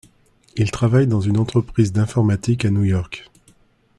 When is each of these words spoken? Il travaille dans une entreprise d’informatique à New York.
Il 0.55 0.71
travaille 0.71 1.05
dans 1.05 1.21
une 1.21 1.37
entreprise 1.37 1.93
d’informatique 1.93 2.65
à 2.65 2.71
New 2.71 2.81
York. 2.83 3.29